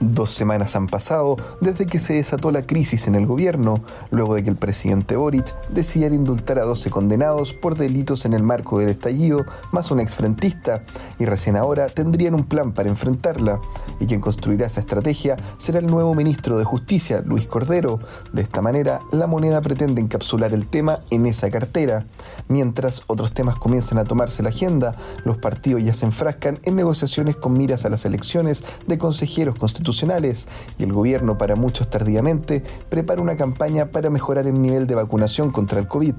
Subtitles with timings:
[0.00, 4.44] Dos semanas han pasado desde que se desató la crisis en el gobierno, luego de
[4.44, 8.90] que el presidente Boric decidiera indultar a 12 condenados por delitos en el marco del
[8.90, 10.82] estallido, más un exfrentista,
[11.18, 13.60] y recién ahora tendrían un plan para enfrentarla.
[14.00, 17.98] Y quien construirá esa estrategia será el nuevo ministro de Justicia, Luis Cordero.
[18.32, 22.04] De esta manera, la moneda pretende encapsular el tema en esa cartera.
[22.48, 24.94] Mientras otros temas comienzan a tomarse la agenda,
[25.24, 30.46] los partidos ya se enfrascan en negociaciones con miras a las elecciones de consejeros constitucionales
[30.78, 35.50] y el gobierno, para muchos tardíamente, prepara una campaña para mejorar el nivel de vacunación
[35.50, 36.14] contra el COVID.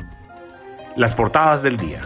[0.95, 2.01] Las portadas del día.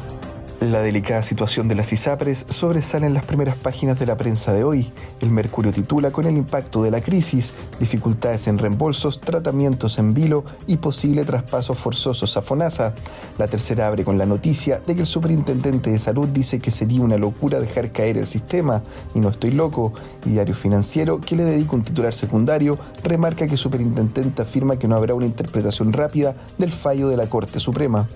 [0.72, 4.64] La delicada situación de las ISAPRES sobresale en las primeras páginas de la prensa de
[4.64, 4.94] hoy.
[5.20, 10.46] El Mercurio titula con el impacto de la crisis, dificultades en reembolsos, tratamientos en vilo
[10.66, 12.96] y posible traspasos forzosos a FONASA.
[13.38, 17.02] La tercera abre con la noticia de que el superintendente de salud dice que sería
[17.02, 18.82] una locura dejar caer el sistema,
[19.14, 19.92] y no estoy loco.
[20.26, 24.88] Y Diario Financiero, que le dedica un titular secundario, remarca que el superintendente afirma que
[24.88, 28.08] no habrá una interpretación rápida del fallo de la Corte Suprema.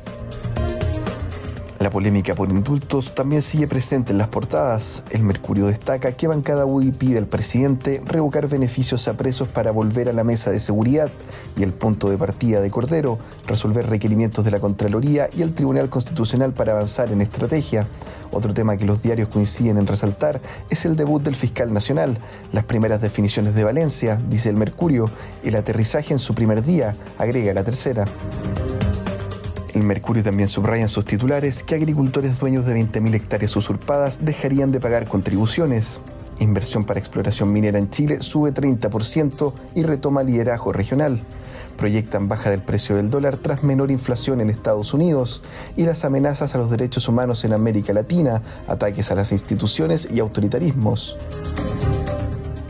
[1.88, 5.06] La polémica por indultos también sigue presente en las portadas.
[5.10, 10.10] El Mercurio destaca que Bancada UDI pide al presidente revocar beneficios a presos para volver
[10.10, 11.10] a la mesa de seguridad
[11.56, 15.88] y el punto de partida de Cordero, resolver requerimientos de la Contraloría y el Tribunal
[15.88, 17.88] Constitucional para avanzar en estrategia.
[18.32, 22.20] Otro tema que los diarios coinciden en resaltar es el debut del fiscal nacional,
[22.52, 25.10] las primeras definiciones de Valencia, dice el Mercurio,
[25.42, 28.04] el aterrizaje en su primer día, agrega la tercera.
[29.78, 34.72] El Mercurio también subraya en sus titulares que agricultores dueños de 20.000 hectáreas usurpadas dejarían
[34.72, 36.02] de pagar contribuciones.
[36.40, 41.22] Inversión para exploración minera en Chile sube 30% y retoma liderazgo regional.
[41.78, 45.44] Proyectan baja del precio del dólar tras menor inflación en Estados Unidos
[45.76, 50.20] y las amenazas a los derechos humanos en América Latina, ataques a las instituciones y
[50.20, 51.20] autoritarismos.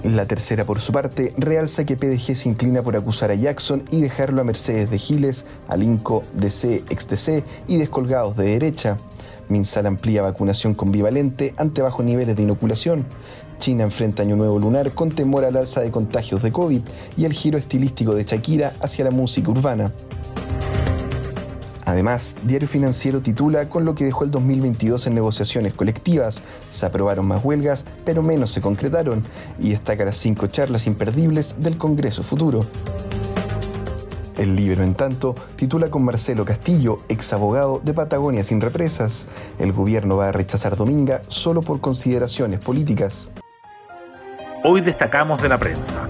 [0.03, 4.01] La tercera, por su parte, realza que PDG se inclina por acusar a Jackson y
[4.01, 8.97] dejarlo a Mercedes de Giles, al INCO, DC, ex-DC y descolgados de derecha.
[9.49, 13.05] Minsal amplía vacunación con bivalente ante bajos niveles de inoculación.
[13.59, 16.81] China enfrenta Año Nuevo Lunar con temor al alza de contagios de COVID
[17.17, 19.91] y el giro estilístico de Shakira hacia la música urbana.
[21.87, 26.43] Además, Diario Financiero titula con lo que dejó el 2022 en negociaciones colectivas.
[26.69, 29.23] Se aprobaron más huelgas, pero menos se concretaron,
[29.57, 32.59] y destaca las cinco charlas imperdibles del Congreso Futuro.
[34.37, 39.25] El libro, en tanto, titula con Marcelo Castillo, ex abogado de Patagonia sin represas.
[39.57, 43.31] El gobierno va a rechazar Dominga solo por consideraciones políticas.
[44.65, 46.09] Hoy destacamos de la prensa.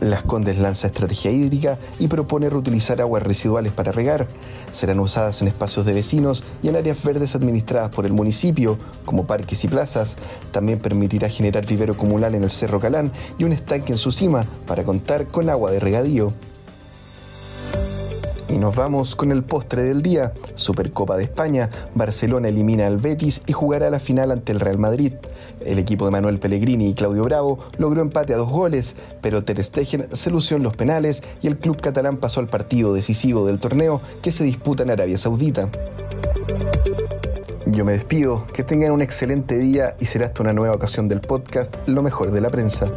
[0.00, 4.28] Las Condes lanza estrategia hídrica y propone reutilizar aguas residuales para regar.
[4.70, 9.26] Serán usadas en espacios de vecinos y en áreas verdes administradas por el municipio, como
[9.26, 10.16] parques y plazas.
[10.50, 14.44] También permitirá generar vivero comunal en el Cerro Calán y un estanque en su cima
[14.66, 16.32] para contar con agua de regadío.
[18.48, 20.32] Y nos vamos con el postre del día.
[20.54, 21.68] Supercopa de España.
[21.94, 25.14] Barcelona elimina al Betis y jugará la final ante el Real Madrid.
[25.64, 29.62] El equipo de Manuel Pellegrini y Claudio Bravo logró empate a dos goles, pero Ter
[29.64, 33.58] Stegen se lució en los penales y el club catalán pasó al partido decisivo del
[33.58, 35.68] torneo que se disputa en Arabia Saudita.
[37.66, 41.20] Yo me despido, que tengan un excelente día y será hasta una nueva ocasión del
[41.20, 42.90] podcast Lo mejor de la prensa.